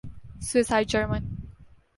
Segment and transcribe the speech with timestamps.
[0.47, 1.23] Swiss high German